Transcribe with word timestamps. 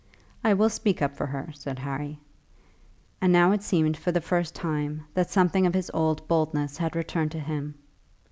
"I 0.43 0.55
will 0.55 0.71
speak 0.71 0.99
up 1.03 1.15
for 1.15 1.27
her," 1.27 1.51
said 1.53 1.77
Harry; 1.77 2.17
and 3.21 3.31
now 3.31 3.51
it 3.51 3.61
seemed 3.61 3.95
for 3.95 4.11
the 4.11 4.19
first 4.19 4.55
time 4.55 5.03
that 5.13 5.29
something 5.29 5.67
of 5.67 5.75
his 5.75 5.91
old 5.93 6.27
boldness 6.27 6.75
had 6.79 6.95
returned 6.95 7.29
to 7.33 7.39
him. 7.39 7.75